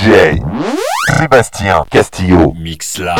DJ 0.00 0.40
Sébastien 1.18 1.84
Castillo. 1.90 2.54
Mix 2.56 2.98
Live. 2.98 3.18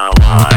I. 0.00 0.49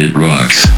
It 0.00 0.14
rocks. 0.14 0.77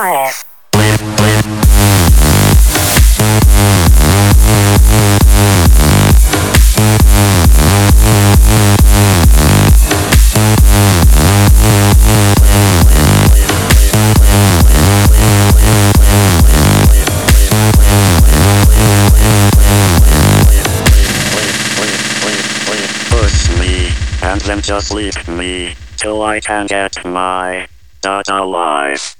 quiet. 0.00 0.44
and 24.22 24.40
then 24.42 24.60
just 24.60 24.92
leave 24.92 25.28
me 25.28 25.74
till 25.96 26.22
I 26.22 26.40
can 26.40 26.66
get 26.66 27.04
my 27.04 27.66
data 28.02 28.42
alive. 28.42 29.16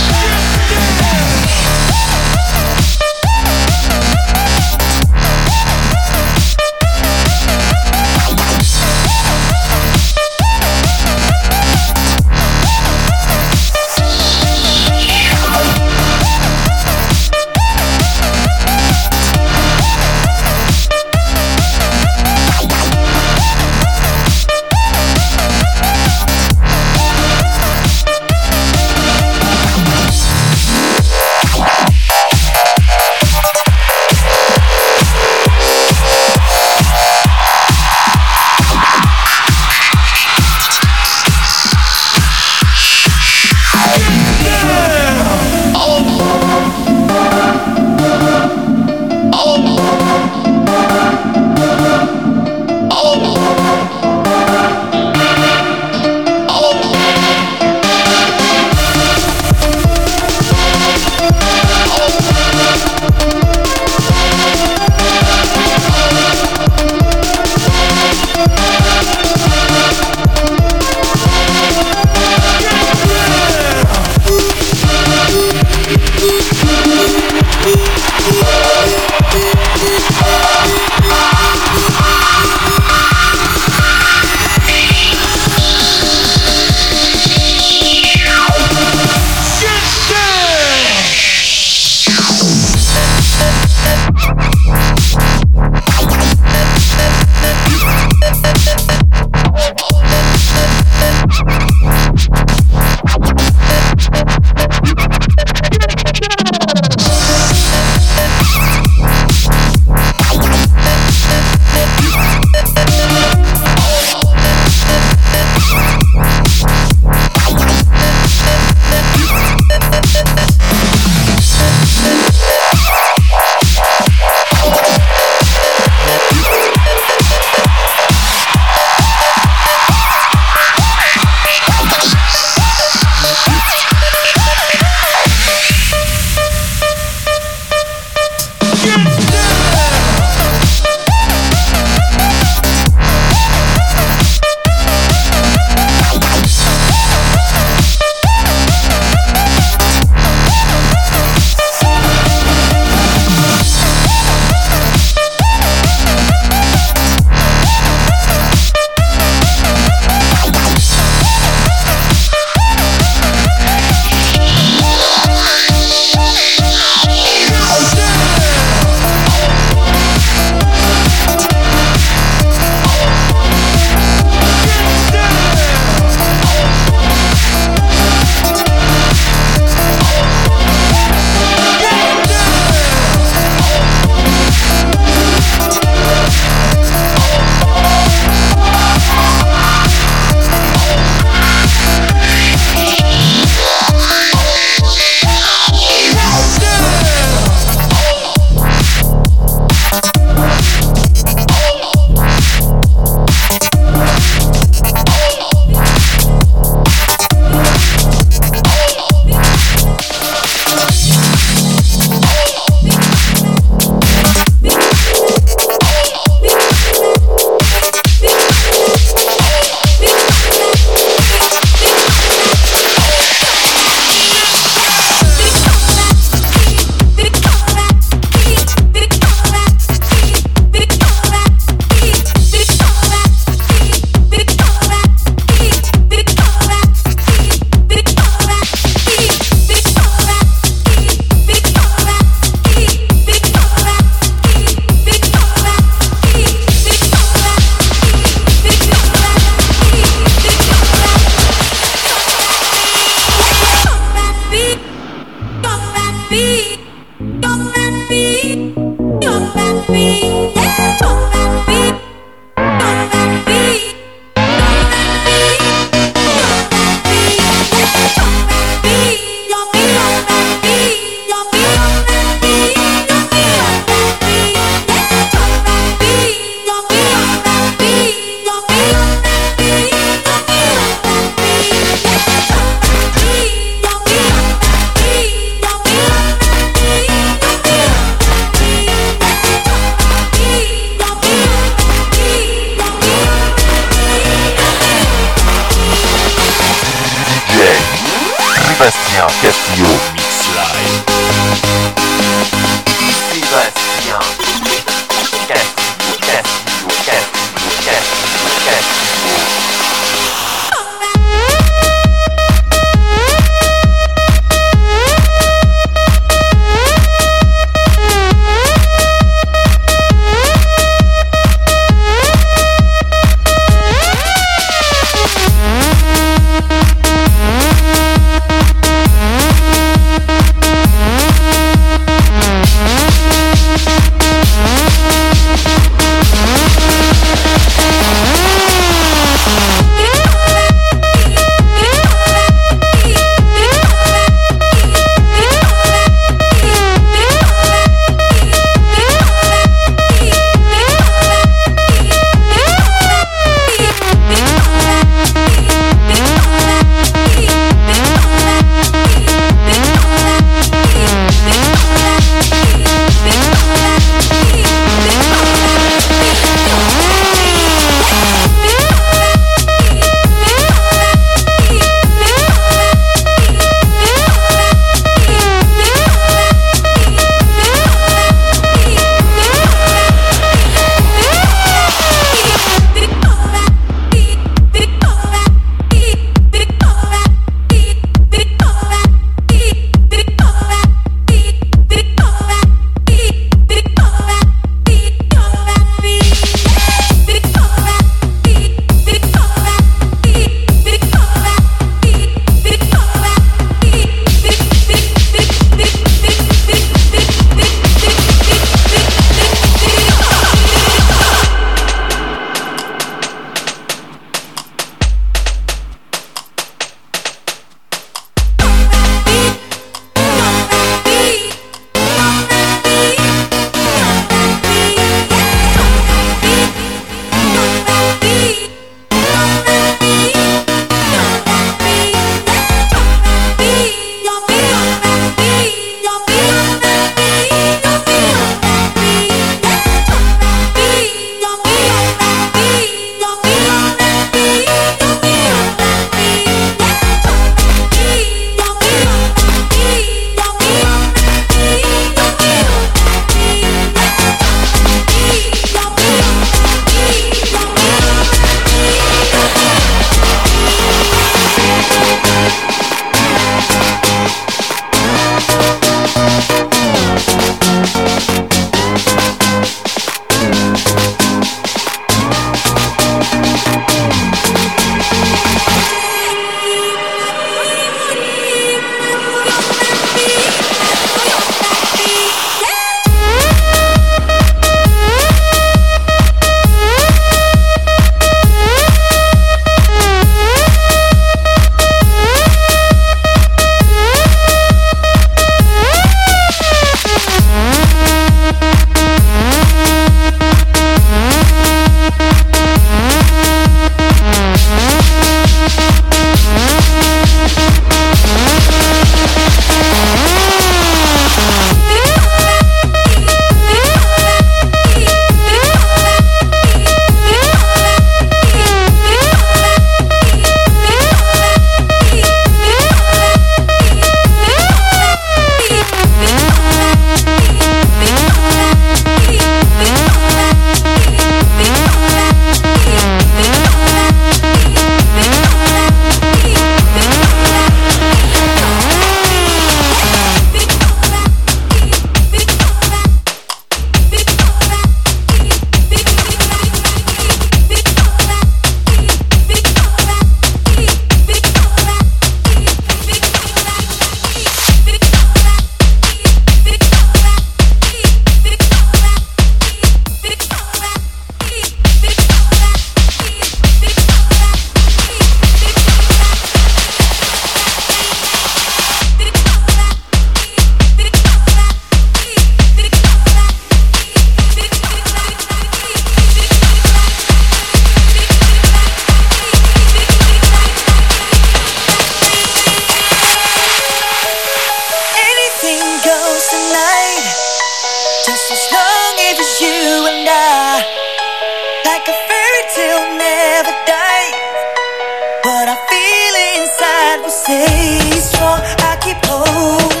stay 597.43 598.11
strong. 598.19 598.59
I 598.79 598.97
keep 599.01 599.25
holding. 599.25 600.00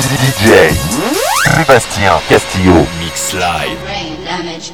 DJ 0.00 0.74
Sébastien 1.44 2.20
Castillo. 2.28 2.86
Mix 3.00 3.34
Live. 3.34 3.78
Brain 3.84 4.16
damage. 4.24 4.72